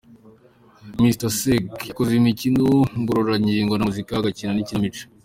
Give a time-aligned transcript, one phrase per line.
[1.01, 2.65] Mr Sek yakoze imikino
[3.01, 5.03] ngororangingo na muzika, agakina n’ikinamico.